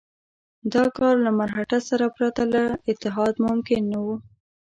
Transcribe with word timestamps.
دا 0.73 0.83
کار 0.97 1.15
له 1.25 1.31
مرهټه 1.39 1.79
سره 1.89 2.05
پرته 2.15 2.41
له 2.53 2.63
اتحاد 2.91 3.33
ممکن 3.45 3.81
نه 3.91 3.99
وو. 4.05 4.15